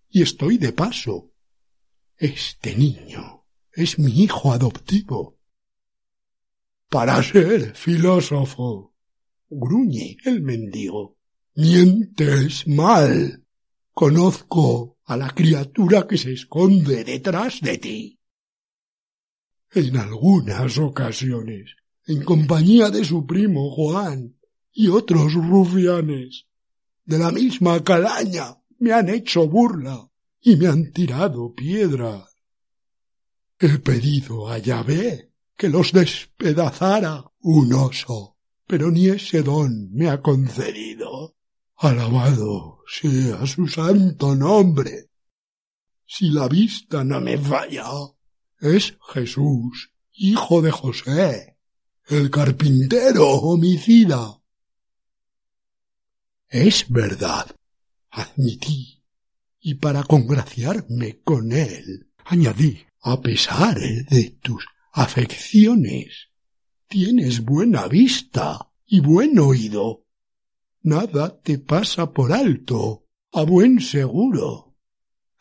y 0.09 0.23
estoy 0.23 0.57
de 0.57 0.73
paso. 0.73 1.33
Este 2.17 2.75
niño 2.75 3.45
es 3.73 3.99
mi 3.99 4.23
hijo 4.23 4.55
adoptivo. 4.55 5.39
Para 6.89 7.23
ser 7.23 7.77
filósofo, 7.77 8.95
gruñe 9.51 10.17
el 10.25 10.41
mendigo. 10.41 11.19
Mientes 11.55 12.67
mal. 12.67 13.45
conozco 13.93 14.97
a 15.05 15.19
la 15.19 15.29
criatura 15.29 16.07
que 16.09 16.17
se 16.17 16.33
esconde 16.33 17.05
detrás 17.05 17.61
de 17.61 17.77
ti. 17.77 18.19
En 19.75 19.99
algunas 19.99 20.79
ocasiones, 20.79 21.77
en 22.07 22.25
compañía 22.25 22.91
de 22.91 23.05
su 23.05 23.27
primo 23.27 23.71
Juan 23.71 24.37
y 24.73 24.89
otros 24.89 25.35
rufianes, 25.35 26.47
de 27.05 27.19
la 27.19 27.31
misma 27.31 27.83
calaña, 27.85 28.59
me 28.79 28.93
han 28.93 29.09
hecho 29.09 29.47
burla 29.47 30.11
y 30.41 30.57
me 30.57 30.67
han 30.67 30.93
tirado 30.93 31.55
piedras. 31.55 32.29
He 33.59 33.79
pedido 33.79 34.49
a 34.49 34.59
Yahvé 34.59 35.33
que 35.57 35.69
los 35.69 35.93
despedazara 35.93 37.25
un 37.41 37.73
oso, 37.75 38.37
pero 38.67 38.91
ni 38.91 39.09
ese 39.09 39.43
don 39.43 39.93
me 39.93 40.09
ha 40.09 40.21
concedido. 40.21 41.37
Alabado 41.77 42.83
sea 42.87 43.47
su 43.47 43.69
santo 43.69 44.35
nombre. 44.35 45.11
Si 46.07 46.31
la 46.31 46.49
vista 46.49 47.05
no 47.05 47.21
me 47.21 47.39
falla, 47.39 47.87
es 48.61 48.97
Jesús, 49.13 49.93
hijo 50.13 50.63
de 50.63 50.71
José, 50.71 51.52
el 52.12 52.31
carpintero 52.31 53.26
homicida. 53.26 54.38
Es 56.49 56.85
verdad, 56.90 57.47
admití, 58.11 59.02
y 59.61 59.75
para 59.75 60.02
congraciarme 60.02 61.21
con 61.23 61.52
él, 61.52 62.11
añadí, 62.25 62.85
a 63.00 63.21
pesar 63.21 63.78
de 63.78 64.37
tus 64.42 64.66
afecciones, 64.92 66.28
tienes 66.87 67.42
buena 67.42 67.88
vista 67.88 68.71
y 68.85 69.00
buen 69.00 69.38
oído. 69.38 70.04
Nada 70.83 71.40
te 71.40 71.59
pasa 71.59 72.12
por 72.12 72.33
alto, 72.33 73.07
a 73.33 73.42
buen 73.45 73.81
seguro. 73.81 74.76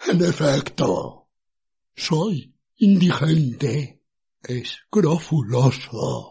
En 0.08 0.24
efecto, 0.24 1.28
soy 1.94 2.56
indigente, 2.78 4.02
escrofuloso, 4.42 6.31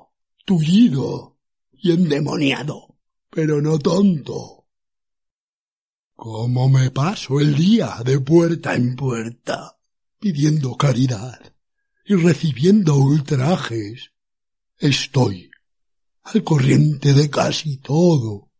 tullido 0.51 1.39
y 1.71 1.93
endemoniado, 1.93 2.99
pero 3.31 3.63
no 3.63 3.79
tonto. 3.79 4.67
¿Cómo 6.17 6.69
me 6.69 6.91
paso 6.91 7.39
el 7.39 7.55
día 7.55 7.99
de 8.05 8.19
puerta 8.19 8.75
en 8.75 8.97
puerta? 8.97 9.79
pidiendo 10.19 10.77
caridad 10.77 11.55
y 12.05 12.17
recibiendo 12.17 12.97
ultrajes. 12.97 14.11
Estoy 14.77 15.53
al 16.25 16.43
corriente 16.43 17.13
de 17.15 17.31
casi 17.31 17.77
todo. 17.77 18.51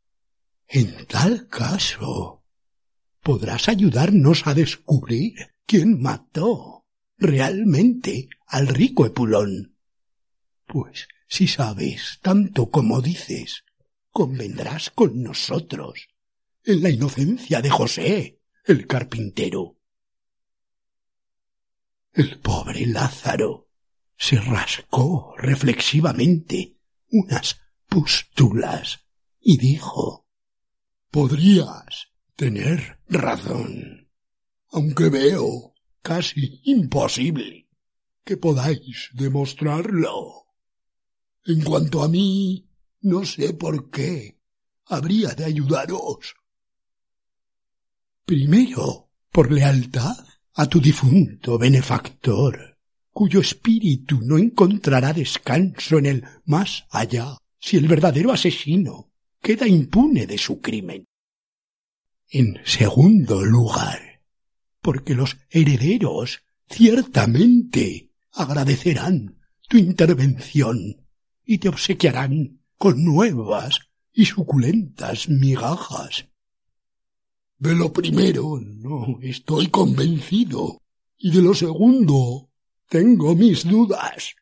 En 0.69 1.07
tal 1.09 1.49
caso, 1.49 2.45
podrás 3.21 3.69
ayudarnos 3.69 4.47
a 4.47 4.55
descubrir 4.55 5.35
quién 5.67 6.01
mató 6.01 6.87
realmente 7.19 8.29
al 8.47 8.69
rico 8.69 9.05
Epulón. 9.07 9.77
Pues 10.69 11.09
si 11.31 11.47
sabes 11.47 12.19
tanto 12.23 12.71
como 12.71 13.01
dices, 13.01 13.65
convendrás 14.11 14.91
con 14.91 15.23
nosotros 15.23 16.09
en 16.65 16.83
la 16.83 16.91
inocencia 16.91 17.63
de 17.63 17.71
José, 17.71 18.41
el 18.65 18.89
carpintero. 18.89 19.79
El 22.13 22.41
pobre 22.41 22.85
Lázaro 22.85 23.69
se 24.17 24.41
rascó 24.41 25.35
reflexivamente 25.39 26.77
unas 27.13 27.61
pústulas 27.89 28.99
y 29.41 29.57
dijo 29.57 30.27
Podrías 31.13 32.09
tener 32.35 32.99
razón, 33.09 34.11
aunque 34.73 35.09
veo 35.09 35.75
casi 36.03 36.61
imposible 36.65 37.69
que 38.25 38.37
podáis 38.37 39.11
demostrarlo. 39.15 40.50
En 41.51 41.63
cuanto 41.63 42.05
a 42.05 42.09
mí, 42.09 42.65
no 43.01 43.25
sé 43.25 43.55
por 43.55 43.91
qué 43.91 44.39
habría 44.85 45.31
de 45.31 45.47
ayudaros. 45.47 46.37
Primero, 48.25 49.11
por 49.33 49.51
lealtad 49.51 50.17
a 50.55 50.67
tu 50.69 50.81
difunto 50.81 51.59
benefactor, 51.59 52.79
cuyo 53.11 53.41
espíritu 53.41 54.21
no 54.23 54.39
encontrará 54.39 55.13
descanso 55.13 55.99
en 55.99 56.07
el 56.07 56.25
más 56.45 56.87
allá 56.89 57.37
si 57.59 57.79
el 57.79 57.89
verdadero 57.89 58.31
asesino 58.31 59.11
queda 59.43 59.67
impune 59.67 60.29
de 60.29 60.39
su 60.39 60.61
crimen. 60.61 61.05
En 62.29 62.61
segundo 62.65 63.45
lugar, 63.45 64.23
porque 64.81 65.17
los 65.17 65.37
herederos 65.51 66.45
ciertamente 66.69 68.13
agradecerán 68.35 69.41
tu 69.69 69.79
intervención 69.79 71.00
y 71.51 71.59
te 71.59 71.69
obsequiarán 71.69 72.61
con 72.79 73.05
nuevas 73.05 73.81
y 74.13 74.25
suculentas 74.25 75.29
migajas 75.29 76.31
de 77.61 77.75
lo 77.75 77.93
primero 77.93 78.59
no 78.59 79.19
estoy 79.21 79.67
convencido 79.67 80.81
y 81.19 81.31
de 81.31 81.43
lo 81.43 81.53
segundo 81.53 82.49
tengo 82.89 83.35
mis 83.35 83.69
dudas. 83.69 84.35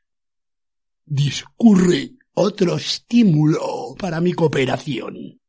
Discurre 1.05 2.13
otro 2.35 2.77
estímulo 2.77 3.97
para 3.99 4.21
mi 4.21 4.35
cooperación. 4.35 5.41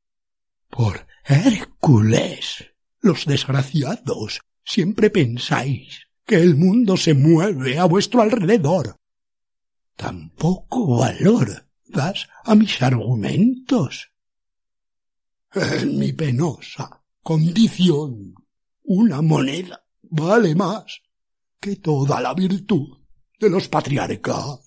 Por 0.67 1.05
Hércules, 1.25 2.73
los 3.01 3.27
desgraciados 3.27 4.41
siempre 4.65 5.11
pensáis 5.11 6.07
que 6.25 6.37
el 6.37 6.55
mundo 6.55 6.97
se 6.97 7.13
mueve 7.13 7.77
a 7.77 7.85
vuestro 7.85 8.21
alrededor. 8.21 8.95
Tampoco 9.99 10.95
valor 10.95 11.47
das 11.85 12.29
a 12.45 12.55
mis 12.55 12.81
argumentos. 12.81 13.93
En 15.53 15.99
mi 15.99 16.13
penosa 16.13 17.03
condición. 17.21 18.33
Una 18.83 19.21
moneda 19.21 19.85
vale 20.03 20.55
más 20.55 21.01
que 21.59 21.75
toda 21.75 22.21
la 22.21 22.33
virtud 22.33 22.97
de 23.41 23.49
los 23.49 23.67
patriarcas. 23.67 24.61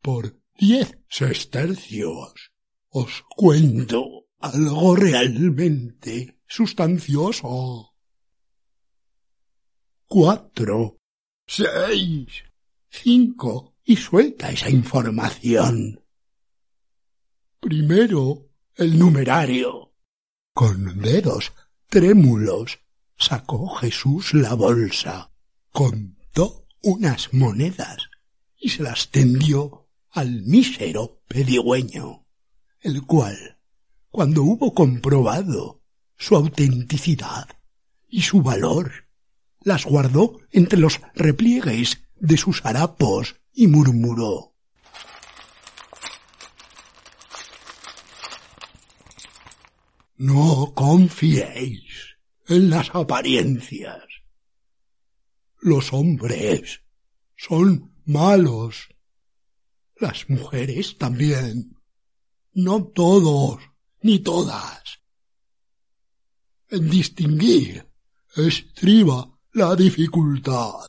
Por 0.00 0.40
diez 0.58 0.98
sestercios 1.10 2.50
os 2.88 3.22
cuento 3.28 4.28
algo 4.38 4.96
realmente 4.96 6.40
sustancioso. 6.46 7.94
Cuatro, 10.06 10.96
seis, 11.46 12.44
cinco, 12.88 13.77
y 13.88 13.96
suelta 13.96 14.50
esa 14.50 14.68
información. 14.68 16.04
Primero, 17.58 18.50
el 18.76 18.98
numerario. 18.98 19.94
Con 20.52 21.00
dedos 21.00 21.54
trémulos 21.88 22.80
sacó 23.16 23.66
Jesús 23.76 24.34
la 24.34 24.52
bolsa, 24.52 25.32
contó 25.72 26.66
unas 26.82 27.32
monedas 27.32 27.96
y 28.58 28.68
se 28.68 28.82
las 28.82 29.08
tendió 29.08 29.88
al 30.10 30.42
mísero 30.42 31.22
pedigüeño, 31.26 32.26
el 32.82 33.06
cual, 33.06 33.58
cuando 34.10 34.42
hubo 34.42 34.74
comprobado 34.74 35.82
su 36.18 36.36
autenticidad 36.36 37.48
y 38.06 38.20
su 38.20 38.42
valor, 38.42 39.08
las 39.62 39.86
guardó 39.86 40.40
entre 40.50 40.78
los 40.78 41.00
repliegues 41.14 42.02
de 42.16 42.36
sus 42.36 42.62
harapos 42.66 43.36
y 43.60 43.66
murmuró 43.66 44.54
No 50.16 50.72
confiéis 50.76 52.16
en 52.46 52.70
las 52.70 52.94
apariencias. 52.94 54.04
Los 55.60 55.92
hombres 55.92 56.82
son 57.36 57.92
malos. 58.04 58.88
Las 59.96 60.30
mujeres 60.30 60.96
también. 60.96 61.76
No 62.52 62.84
todos, 62.84 63.60
ni 64.02 64.20
todas. 64.20 65.00
En 66.68 66.90
distinguir 66.90 67.88
estriba 68.36 69.36
la 69.52 69.74
dificultad. 69.74 70.86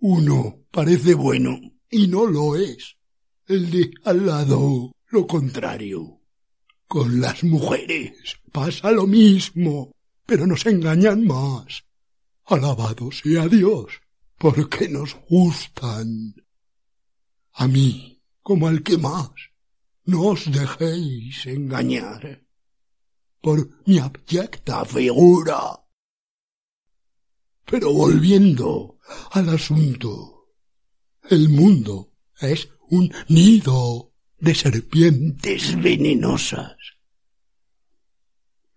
Uno 0.00 0.57
parece 0.70 1.14
bueno 1.14 1.60
y 1.90 2.08
no 2.08 2.26
lo 2.26 2.56
es. 2.56 2.96
El 3.46 3.70
de 3.70 3.90
al 4.04 4.26
lado 4.26 4.92
lo 5.08 5.26
contrario. 5.26 6.20
Con 6.86 7.20
las 7.20 7.44
mujeres 7.44 8.40
pasa 8.52 8.90
lo 8.90 9.06
mismo, 9.06 9.92
pero 10.24 10.46
nos 10.46 10.64
engañan 10.66 11.26
más. 11.26 11.84
Alabado 12.44 13.10
sea 13.12 13.46
Dios, 13.48 14.00
porque 14.38 14.88
nos 14.88 15.16
gustan. 15.28 16.34
A 17.52 17.68
mí, 17.68 18.22
como 18.42 18.68
al 18.68 18.82
que 18.82 18.96
más, 18.96 19.30
no 20.04 20.22
os 20.28 20.50
dejéis 20.50 21.46
engañar. 21.46 22.42
Por 23.40 23.68
mi 23.86 23.98
abyecta 23.98 24.84
figura, 24.84 25.84
Pero 27.70 27.92
volviendo 27.92 28.98
al 29.32 29.50
asunto, 29.50 30.37
el 31.30 31.48
mundo 31.48 32.12
es 32.40 32.68
un 32.88 33.12
nido 33.28 34.12
de 34.38 34.54
serpientes 34.54 35.80
venenosas. 35.80 36.76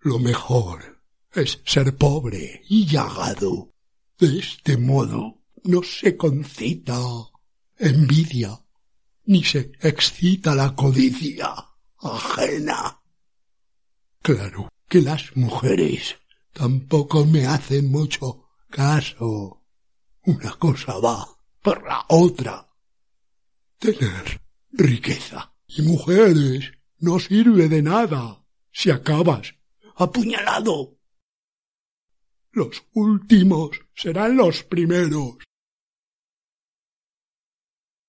Lo 0.00 0.18
mejor 0.18 1.02
es 1.32 1.60
ser 1.64 1.96
pobre 1.96 2.62
y 2.68 2.86
llagado. 2.86 3.72
De 4.18 4.38
este 4.38 4.76
modo 4.76 5.42
no 5.64 5.82
se 5.82 6.16
concita 6.16 7.00
envidia, 7.78 8.60
ni 9.24 9.42
se 9.42 9.72
excita 9.80 10.54
la 10.54 10.74
codicia 10.74 11.54
ajena. 11.98 13.00
Claro 14.20 14.68
que 14.88 15.00
las 15.00 15.34
mujeres 15.36 16.16
tampoco 16.52 17.24
me 17.24 17.46
hacen 17.46 17.90
mucho 17.90 18.48
caso. 18.68 19.62
Una 20.24 20.52
cosa 20.54 20.98
va 20.98 21.41
por 21.62 21.84
la 21.84 22.04
otra. 22.08 22.68
Tener 23.78 24.42
riqueza 24.72 25.54
y 25.66 25.82
mujeres 25.82 26.72
no 26.98 27.18
sirve 27.18 27.68
de 27.68 27.82
nada 27.82 28.44
si 28.72 28.90
acabas 28.90 29.54
apuñalado. 29.96 30.98
Los 32.50 32.84
últimos 32.92 33.70
serán 33.94 34.36
los 34.36 34.62
primeros. 34.64 35.38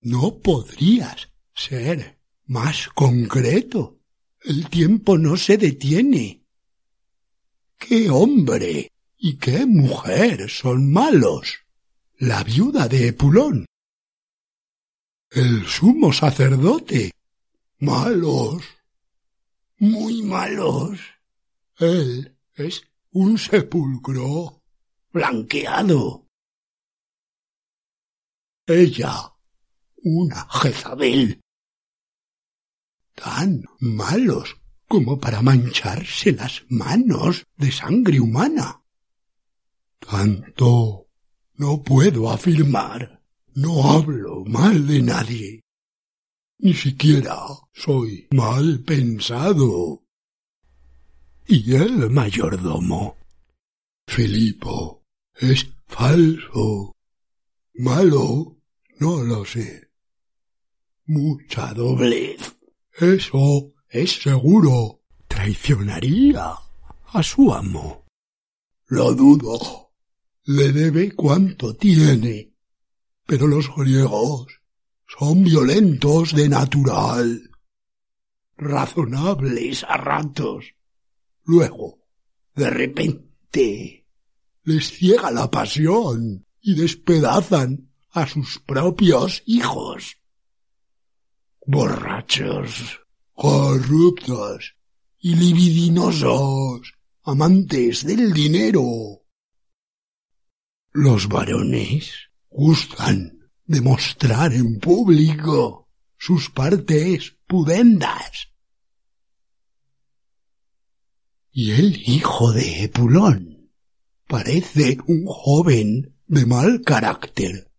No 0.01 0.39
podrías 0.39 1.29
ser 1.55 2.19
más 2.45 2.89
concreto. 2.89 3.99
El 4.41 4.69
tiempo 4.69 5.17
no 5.17 5.37
se 5.37 5.57
detiene. 5.57 6.43
¿Qué 7.77 8.09
hombre 8.09 8.91
y 9.17 9.37
qué 9.37 9.65
mujer 9.65 10.49
son 10.49 10.91
malos? 10.91 11.63
La 12.25 12.41
viuda 12.41 12.87
de 12.87 13.09
Epulón. 13.09 13.65
El 15.29 15.67
sumo 15.67 16.13
sacerdote. 16.13 17.11
Malos. 17.79 18.63
Muy 19.79 20.21
malos. 20.21 21.01
Él 21.79 22.37
es 22.53 22.81
un 23.11 23.37
sepulcro 23.37 24.61
blanqueado. 25.11 26.25
Ella 28.67 29.35
una 29.97 30.47
Jezabel. 30.49 31.41
Tan 33.15 33.65
malos 33.79 34.55
como 34.87 35.19
para 35.19 35.41
mancharse 35.41 36.31
las 36.31 36.63
manos 36.69 37.43
de 37.57 37.69
sangre 37.69 38.21
humana. 38.21 38.81
Tanto 39.99 41.02
no 41.55 41.81
puedo 41.83 42.29
afirmar. 42.29 43.21
No 43.55 43.91
hablo 43.91 44.43
mal 44.45 44.87
de 44.87 45.01
nadie. 45.01 45.61
Ni 46.59 46.73
siquiera 46.73 47.37
soy 47.73 48.27
mal 48.31 48.79
pensado. 48.79 50.03
¿Y 51.47 51.75
el 51.75 52.09
mayordomo? 52.09 53.17
Filipo 54.07 55.03
es 55.35 55.67
falso. 55.87 56.95
Malo, 57.75 58.57
no 58.99 59.23
lo 59.23 59.45
sé 59.45 59.93
mucha 61.05 61.73
doblez. 61.73 62.55
Eso 62.97 63.73
es 63.89 64.21
seguro. 64.21 65.01
Traicionaría 65.27 66.53
a 67.07 67.23
su 67.23 67.53
amo. 67.53 68.05
Lo 68.87 69.13
dudo. 69.13 69.92
Le 70.45 70.71
debe 70.71 71.11
cuanto 71.13 71.75
tiene. 71.75 72.53
Pero 73.25 73.47
los 73.47 73.73
griegos 73.75 74.47
son 75.07 75.43
violentos 75.43 76.33
de 76.35 76.49
natural. 76.49 77.49
Razonables 78.57 79.83
a 79.83 79.97
ratos. 79.97 80.65
Luego, 81.45 81.99
de 82.55 82.69
repente, 82.69 84.05
les 84.63 84.91
ciega 84.91 85.31
la 85.31 85.49
pasión 85.49 86.45
y 86.61 86.75
despedazan 86.75 87.89
a 88.11 88.27
sus 88.27 88.59
propios 88.59 89.43
hijos 89.45 90.17
borrachos, 91.65 92.99
corruptos 93.33 94.75
y 95.19 95.35
libidinosos, 95.35 96.93
amantes 97.23 98.05
del 98.05 98.33
dinero. 98.33 99.22
Los 100.95 101.27
varones 101.27 102.29
gustan 102.51 103.49
de 103.65 103.81
mostrar 103.81 104.53
en 104.53 104.79
público 104.79 105.89
sus 106.19 106.51
partes 106.51 107.35
pudendas. 107.47 108.49
Y 111.51 111.71
el 111.71 111.99
hijo 112.07 112.51
de 112.51 112.83
Epulón 112.83 113.71
parece 114.27 114.99
un 115.07 115.25
joven 115.25 116.15
de 116.27 116.45
mal 116.45 116.81
carácter. 116.85 117.71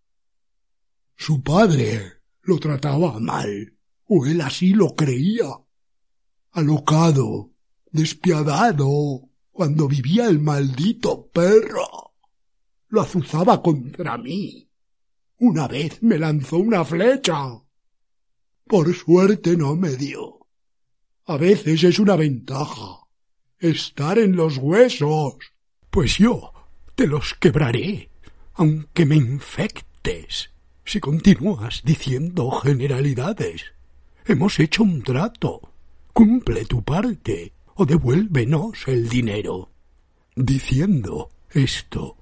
Su 1.14 1.40
padre 1.40 2.14
lo 2.42 2.58
trataba 2.58 3.20
mal 3.20 3.76
o 4.06 4.26
él 4.26 4.40
así 4.40 4.70
lo 4.70 4.96
creía. 4.96 5.46
Alocado, 6.50 7.52
despiadado, 7.92 9.28
cuando 9.52 9.86
vivía 9.86 10.26
el 10.26 10.40
maldito 10.40 11.28
perro. 11.28 12.13
Lo 12.94 13.00
azuzaba 13.00 13.60
contra 13.60 14.16
mí. 14.16 14.68
Una 15.40 15.66
vez 15.66 16.00
me 16.00 16.16
lanzó 16.16 16.58
una 16.58 16.84
flecha. 16.84 17.60
Por 18.68 18.94
suerte 18.94 19.56
no 19.56 19.74
me 19.74 19.96
dio. 19.96 20.46
A 21.26 21.36
veces 21.36 21.82
es 21.82 21.98
una 21.98 22.14
ventaja 22.14 23.00
estar 23.58 24.16
en 24.20 24.36
los 24.36 24.58
huesos. 24.58 25.34
Pues 25.90 26.18
yo 26.18 26.52
te 26.94 27.08
los 27.08 27.34
quebraré, 27.34 28.10
aunque 28.52 29.06
me 29.06 29.16
infectes, 29.16 30.50
si 30.84 31.00
continúas 31.00 31.82
diciendo 31.84 32.48
generalidades. 32.52 33.72
Hemos 34.24 34.60
hecho 34.60 34.84
un 34.84 35.02
trato. 35.02 35.72
Cumple 36.12 36.64
tu 36.64 36.84
parte 36.84 37.54
o 37.74 37.86
devuélvenos 37.86 38.86
el 38.86 39.08
dinero. 39.08 39.72
Diciendo 40.36 41.30
esto, 41.50 42.18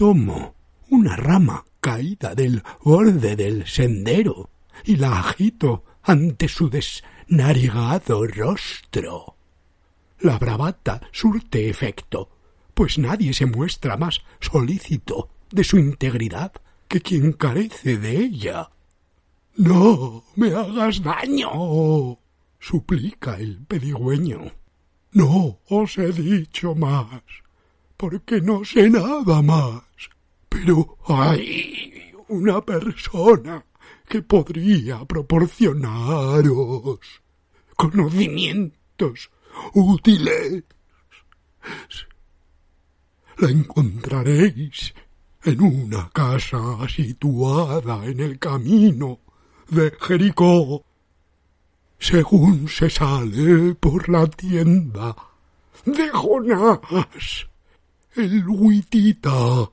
tomo 0.00 0.54
una 0.88 1.14
rama 1.14 1.62
caída 1.78 2.34
del 2.34 2.62
borde 2.82 3.36
del 3.36 3.66
sendero 3.66 4.48
y 4.82 4.96
la 4.96 5.18
agito 5.18 5.84
ante 6.02 6.48
su 6.48 6.70
desnarigado 6.70 8.26
rostro. 8.26 9.36
La 10.20 10.38
bravata 10.38 11.02
surte 11.12 11.68
efecto, 11.68 12.30
pues 12.72 12.96
nadie 12.96 13.34
se 13.34 13.44
muestra 13.44 13.98
más 13.98 14.22
solícito 14.40 15.28
de 15.50 15.64
su 15.64 15.76
integridad 15.76 16.52
que 16.88 17.02
quien 17.02 17.34
carece 17.34 17.98
de 17.98 18.16
ella. 18.16 18.70
No 19.56 20.24
me 20.34 20.54
hagas 20.54 21.02
daño, 21.02 22.18
suplica 22.58 23.36
el 23.36 23.58
pedigüeño. 23.66 24.50
No 25.12 25.58
os 25.68 25.98
he 25.98 26.10
dicho 26.10 26.74
más, 26.74 27.20
porque 28.00 28.40
no 28.40 28.64
sé 28.64 28.88
nada 28.88 29.42
más. 29.42 29.82
Pero 30.48 30.96
hay 31.06 32.14
una 32.28 32.64
persona 32.64 33.62
que 34.08 34.22
podría 34.22 35.04
proporcionaros 35.04 36.98
conocimientos 37.76 39.30
útiles. 39.74 40.64
La 43.36 43.50
encontraréis 43.50 44.94
en 45.44 45.60
una 45.60 46.08
casa 46.08 46.88
situada 46.88 48.06
en 48.06 48.20
el 48.20 48.38
camino 48.38 49.20
de 49.68 49.92
Jericó. 50.00 50.86
Según 51.98 52.66
se 52.66 52.88
sale 52.88 53.74
por 53.74 54.08
la 54.08 54.26
tienda 54.26 55.14
de 55.84 56.08
Jonás, 56.08 57.50
el 58.16 58.48
huitita, 58.48 59.70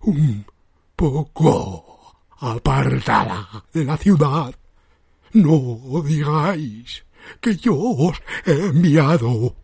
un 0.00 0.46
poco 0.96 2.16
apartada 2.38 3.64
de 3.72 3.84
la 3.84 3.96
ciudad. 3.96 4.54
No 5.32 6.02
digáis 6.04 7.04
que 7.40 7.56
yo 7.56 7.76
os 7.76 8.22
he 8.46 8.52
enviado. 8.52 9.54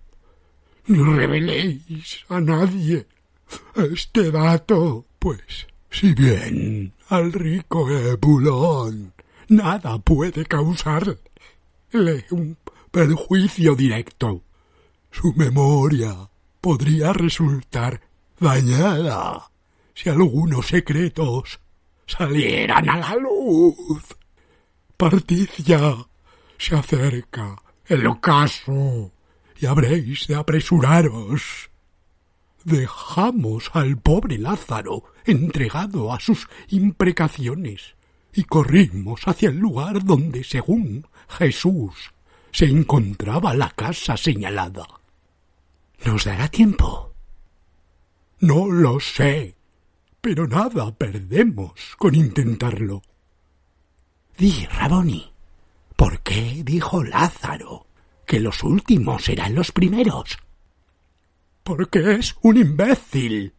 No 0.87 1.15
reveléis 1.15 2.25
a 2.29 2.41
nadie 2.41 3.07
este 3.75 4.31
dato, 4.31 5.07
pues, 5.19 5.67
si 5.91 6.13
bien 6.13 6.93
al 7.09 7.33
rico 7.33 7.89
Epulón 7.91 9.15
nada 9.49 9.99
puede 9.99 10.45
causarle 10.45 11.19
un 12.31 12.57
perjuicio 12.91 13.75
directo. 13.75 14.43
Su 15.11 15.33
memoria 15.35 16.29
podría 16.65 17.13
resultar 17.13 18.01
dañada 18.41 19.51
si 19.93 20.09
algunos 20.09 20.69
secretos 20.69 21.61
salieran 22.07 22.89
a 22.89 22.97
la 22.97 23.17
luz. 23.17 24.03
Partid 24.97 25.51
ya, 25.63 25.95
se 26.57 26.75
acerca 26.75 27.57
el 27.85 28.07
ocaso 28.07 29.13
y 29.61 29.67
habréis 29.67 30.27
de 30.27 30.37
apresuraros. 30.37 31.69
Dejamos 32.65 33.71
al 33.75 33.99
pobre 33.99 34.39
Lázaro 34.39 35.05
entregado 35.27 36.15
a 36.15 36.19
sus 36.19 36.49
imprecaciones 36.69 37.95
y 38.33 38.45
corrimos 38.45 39.29
hacia 39.29 39.51
el 39.51 39.59
lugar 39.59 40.03
donde, 40.03 40.43
según 40.45 41.07
Jesús, 41.29 42.15
se 42.53 42.65
encontraba 42.65 43.53
la 43.53 43.69
casa 43.69 44.17
señalada. 44.17 44.87
¿Nos 46.05 46.25
dará 46.25 46.49
tiempo? 46.49 47.15
No 48.41 48.71
lo 48.71 49.01
sé, 49.01 49.57
pero 50.21 50.47
nada 50.47 50.95
perdemos 50.95 51.73
con 51.97 52.15
intentarlo. 52.15 53.03
Di, 54.37 54.67
Raboni, 54.67 55.33
¿por 55.97 56.21
qué 56.21 56.63
dijo 56.63 57.03
Lázaro 57.03 57.87
que 58.27 58.39
los 58.39 58.63
últimos 58.63 59.25
serán 59.25 59.55
los 59.55 59.73
primeros? 59.73 60.37
Porque 61.63 62.17
es 62.17 62.37
un 62.43 62.59
imbécil. 62.59 63.55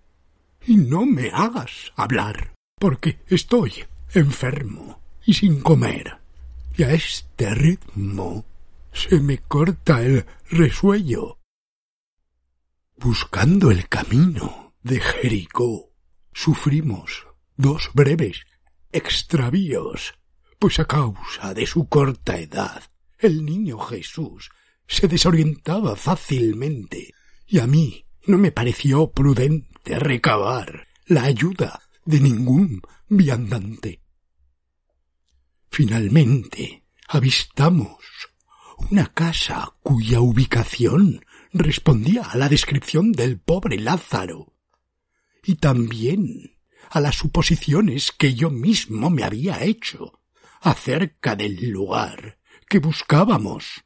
Y 0.67 0.77
no 0.77 1.05
me 1.05 1.29
hagas 1.31 1.93
hablar, 1.95 2.53
porque 2.79 3.19
estoy 3.27 3.85
enfermo 4.13 4.99
y 5.25 5.33
sin 5.33 5.61
comer. 5.61 6.19
Y 6.77 6.83
a 6.83 6.93
este 6.93 7.55
ritmo 7.55 8.45
se 8.91 9.19
me 9.19 9.39
corta 9.39 10.03
el 10.03 10.25
resuello. 10.49 11.39
Buscando 12.97 13.71
el 13.71 13.89
camino 13.89 14.73
de 14.81 15.01
Jericó, 15.01 15.91
sufrimos 16.33 17.27
dos 17.57 17.89
breves 17.93 18.45
extravíos, 18.91 20.13
pues 20.59 20.79
a 20.79 20.85
causa 20.85 21.53
de 21.53 21.67
su 21.67 21.89
corta 21.89 22.39
edad, 22.39 22.83
el 23.19 23.45
niño 23.45 23.79
Jesús 23.79 24.49
se 24.87 25.09
desorientaba 25.09 25.97
fácilmente, 25.97 27.13
y 27.45 27.59
a 27.59 27.67
mí 27.67 28.05
no 28.27 28.37
me 28.37 28.51
pareció 28.51 29.11
prudente 29.11 29.99
recabar 29.99 30.87
la 31.05 31.23
ayuda 31.23 31.81
de 32.05 32.21
ningún 32.21 32.81
viandante. 33.09 34.01
Finalmente 35.69 36.85
avistamos 37.09 37.97
una 38.89 39.07
casa 39.07 39.73
cuya 39.81 40.21
ubicación 40.21 41.25
respondía 41.55 42.23
a 42.23 42.37
la 42.37 42.49
descripción 42.49 43.13
del 43.13 43.39
pobre 43.39 43.79
Lázaro 43.79 44.53
y 45.41 45.55
también 45.55 46.57
a 46.89 46.99
las 46.99 47.15
suposiciones 47.15 48.11
que 48.11 48.35
yo 48.35 48.49
mismo 48.49 49.09
me 49.09 49.23
había 49.23 49.63
hecho 49.63 50.21
acerca 50.59 51.35
del 51.35 51.69
lugar 51.69 52.39
que 52.67 52.79
buscábamos. 52.79 53.85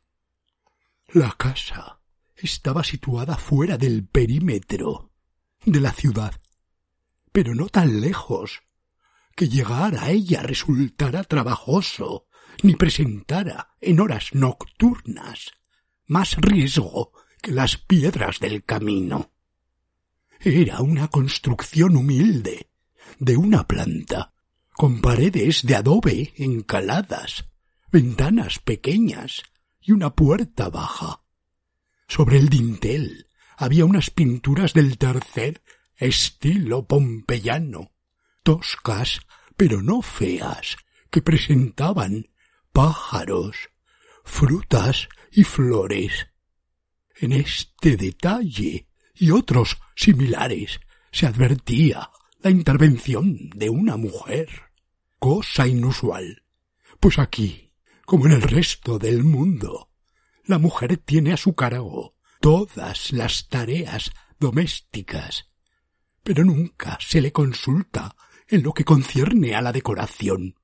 La 1.09 1.35
casa 1.37 2.01
estaba 2.35 2.83
situada 2.83 3.37
fuera 3.37 3.77
del 3.77 4.05
perímetro 4.07 5.11
de 5.63 5.79
la 5.79 5.91
ciudad, 5.91 6.41
pero 7.31 7.53
no 7.53 7.67
tan 7.69 8.01
lejos 8.01 8.61
que 9.35 9.47
llegar 9.47 9.95
a 9.95 10.09
ella 10.09 10.41
resultara 10.41 11.23
trabajoso, 11.23 12.25
ni 12.63 12.75
presentara 12.75 13.75
en 13.79 13.99
horas 13.99 14.29
nocturnas 14.33 15.51
más 16.07 16.35
riesgo 16.37 17.13
que 17.41 17.51
las 17.51 17.77
piedras 17.77 18.39
del 18.39 18.63
camino. 18.63 19.31
Era 20.39 20.81
una 20.81 21.07
construcción 21.07 21.95
humilde, 21.95 22.69
de 23.19 23.37
una 23.37 23.67
planta, 23.67 24.33
con 24.71 25.01
paredes 25.01 25.63
de 25.63 25.75
adobe 25.75 26.33
encaladas, 26.37 27.45
ventanas 27.91 28.59
pequeñas 28.59 29.43
y 29.81 29.91
una 29.91 30.15
puerta 30.15 30.69
baja. 30.69 31.23
Sobre 32.07 32.37
el 32.37 32.49
dintel 32.49 33.27
había 33.57 33.85
unas 33.85 34.09
pinturas 34.09 34.73
del 34.73 34.97
tercer 34.97 35.61
estilo 35.97 36.87
pompeyano, 36.87 37.91
toscas 38.43 39.21
pero 39.59 39.81
no 39.81 40.01
feas, 40.01 40.77
que 41.11 41.21
presentaban 41.21 42.29
pájaros, 42.71 43.69
frutas 44.23 45.09
y 45.31 45.43
flores. 45.43 46.27
En 47.21 47.33
este 47.33 47.97
detalle 47.97 48.87
y 49.13 49.31
otros 49.31 49.77
similares 49.95 50.79
se 51.11 51.27
advertía 51.27 52.09
la 52.41 52.49
intervención 52.49 53.49
de 53.49 53.69
una 53.69 53.97
mujer, 53.97 54.47
cosa 55.19 55.67
inusual, 55.67 56.43
pues 56.99 57.19
aquí, 57.19 57.73
como 58.05 58.25
en 58.25 58.31
el 58.31 58.41
resto 58.41 58.97
del 58.97 59.23
mundo, 59.23 59.91
la 60.45 60.57
mujer 60.57 60.97
tiene 60.97 61.33
a 61.33 61.37
su 61.37 61.53
cargo 61.53 62.15
todas 62.39 63.11
las 63.11 63.49
tareas 63.49 64.11
domésticas, 64.39 65.49
pero 66.23 66.45
nunca 66.45 66.97
se 67.01 67.19
le 67.19 67.33
consulta 67.33 68.15
en 68.47 68.63
lo 68.63 68.73
que 68.73 68.85
concierne 68.85 69.55
a 69.55 69.61
la 69.61 69.73
decoración. 69.73 70.55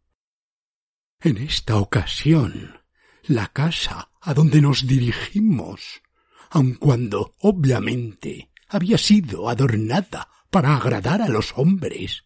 En 1.19 1.37
esta 1.37 1.77
ocasión, 1.77 2.81
la 3.23 3.47
casa 3.47 4.11
a 4.21 4.33
donde 4.33 4.61
nos 4.61 4.87
dirigimos, 4.87 6.01
aun 6.49 6.75
cuando 6.75 7.33
obviamente 7.39 8.51
había 8.67 8.97
sido 8.97 9.49
adornada 9.49 10.29
para 10.49 10.75
agradar 10.75 11.21
a 11.21 11.29
los 11.29 11.53
hombres, 11.55 12.23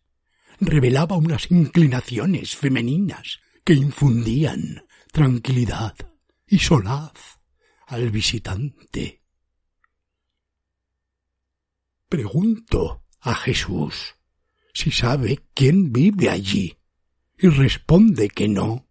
revelaba 0.59 1.17
unas 1.17 1.49
inclinaciones 1.51 2.55
femeninas 2.55 3.39
que 3.63 3.73
infundían 3.73 4.85
tranquilidad 5.11 5.95
y 6.47 6.59
solaz 6.59 7.39
al 7.87 8.11
visitante. 8.11 9.23
Pregunto 12.07 13.03
a 13.21 13.35
Jesús 13.35 14.15
si 14.73 14.91
sabe 14.91 15.45
quién 15.53 15.91
vive 15.91 16.29
allí. 16.29 16.77
Y 17.37 17.47
responde 17.49 18.29
que 18.29 18.47
no. 18.47 18.87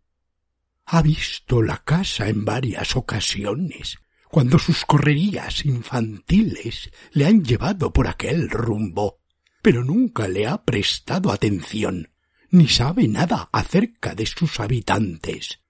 Ha 0.85 1.03
visto 1.03 1.63
la 1.63 1.85
casa 1.85 2.29
en 2.29 2.45
varias 2.45 2.97
ocasiones, 2.97 3.99
cuando 4.31 4.59
sus 4.59 4.85
correrías 4.85 5.65
infantiles 5.65 6.91
le 7.13 7.27
han 7.27 7.45
llevado 7.45 7.93
por 7.93 8.09
aquel 8.09 8.51
rumbo, 8.51 9.21
pero 9.63 9.85
nunca 9.85 10.29
le 10.29 10.47
ha 10.47 10.65
prestado 10.65 11.33
atención, 11.33 12.11
ni 12.51 12.69
sabe 12.69 13.09
nada 13.09 13.49
acerca 13.53 14.15
de 14.15 14.27
sus 14.27 14.61
habitantes. 14.61 15.61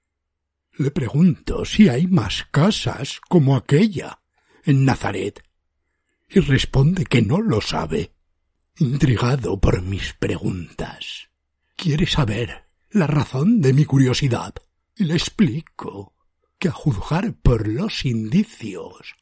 Le 0.77 0.91
pregunto 0.91 1.65
si 1.65 1.89
hay 1.89 2.07
más 2.07 2.47
casas 2.51 3.21
como 3.29 3.57
aquella 3.57 4.21
en 4.65 4.85
Nazaret, 4.85 5.43
y 6.29 6.41
responde 6.41 7.05
que 7.05 7.23
no 7.23 7.41
lo 7.41 7.61
sabe 7.61 8.13
intrigado 8.79 9.59
por 9.59 9.83
mis 9.83 10.13
preguntas. 10.13 11.31
Quiere 11.75 12.07
saber 12.07 12.69
la 12.91 13.07
razón 13.07 13.61
de 13.61 13.73
mi 13.73 13.85
curiosidad 13.85 14.55
y 14.95 15.05
le 15.05 15.15
explico 15.15 16.15
que 16.59 16.69
a 16.69 16.73
juzgar 16.73 17.35
por 17.35 17.69
los 17.69 18.05
indicios, 18.05 19.15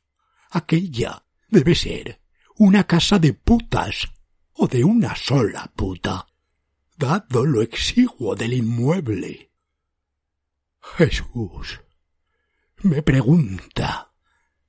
aquella 0.50 1.24
debe 1.48 1.74
ser 1.74 2.20
una 2.56 2.84
casa 2.84 3.18
de 3.18 3.34
putas 3.34 4.08
o 4.52 4.66
de 4.66 4.84
una 4.84 5.14
sola 5.14 5.70
puta, 5.76 6.26
dado 6.96 7.44
lo 7.44 7.60
exiguo 7.60 8.34
del 8.34 8.54
inmueble. 8.54 9.52
Jesús 10.80 11.80
me 12.82 13.02
pregunta 13.02 14.12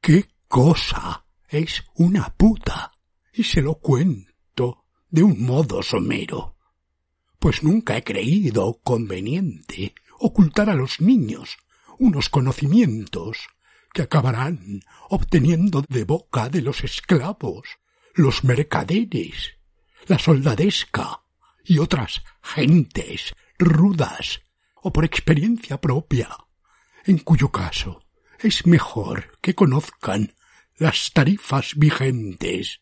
qué 0.01 0.27
cosa 0.47 1.25
es 1.47 1.84
una 1.95 2.34
puta 2.36 2.91
y 3.32 3.43
se 3.43 3.62
lo 3.62 3.75
cuento 3.75 4.86
de 5.10 5.23
un 5.23 5.41
modo 5.41 5.82
somero, 5.84 6.58
pues 7.39 7.63
nunca 7.63 7.95
he 7.95 8.03
creído 8.03 8.82
conveniente 8.84 9.95
ocultar 10.19 10.69
a 10.69 10.75
los 10.75 10.99
niños 10.99 11.58
unos 12.00 12.30
conocimientos 12.30 13.48
que 13.94 14.04
acabarán 14.04 14.82
obteniendo 15.10 15.84
de 15.88 16.04
boca 16.04 16.50
de 16.50 16.62
los 16.62 16.84
esclavos, 16.84 17.68
los 18.14 18.44
mercaderes, 18.44 19.54
la 20.08 20.20
soldadesca 20.20 21.22
y 21.64 21.80
otras 21.80 22.24
gentes 22.42 23.34
rudas 23.58 24.42
o 24.76 24.94
por 24.94 25.06
experiencia 25.06 25.82
propia, 25.82 26.30
en 27.06 27.20
cuyo 27.20 27.52
caso 27.52 28.04
es 28.40 28.66
mejor 28.66 29.38
que 29.42 29.56
conozcan 29.56 30.34
las 30.78 31.12
tarifas 31.12 31.74
vigentes. 31.76 32.82